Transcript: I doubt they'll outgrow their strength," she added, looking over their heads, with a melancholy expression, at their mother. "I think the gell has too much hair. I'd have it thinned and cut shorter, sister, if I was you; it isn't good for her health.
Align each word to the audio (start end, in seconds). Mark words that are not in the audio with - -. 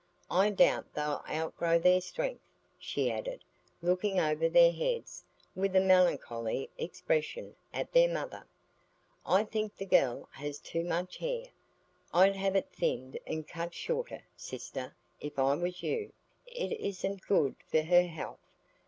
I 0.31 0.49
doubt 0.49 0.95
they'll 0.95 1.23
outgrow 1.29 1.77
their 1.77 2.01
strength," 2.01 2.41
she 2.79 3.11
added, 3.11 3.43
looking 3.83 4.19
over 4.19 4.49
their 4.49 4.71
heads, 4.71 5.23
with 5.55 5.75
a 5.75 5.79
melancholy 5.79 6.71
expression, 6.75 7.55
at 7.71 7.91
their 7.91 8.11
mother. 8.11 8.47
"I 9.27 9.43
think 9.43 9.77
the 9.77 9.85
gell 9.85 10.27
has 10.31 10.57
too 10.57 10.83
much 10.83 11.17
hair. 11.17 11.45
I'd 12.15 12.35
have 12.35 12.55
it 12.55 12.71
thinned 12.71 13.19
and 13.27 13.47
cut 13.47 13.75
shorter, 13.75 14.23
sister, 14.35 14.95
if 15.19 15.37
I 15.37 15.53
was 15.53 15.83
you; 15.83 16.13
it 16.47 16.71
isn't 16.79 17.27
good 17.27 17.53
for 17.69 17.83
her 17.83 18.07
health. 18.07 18.39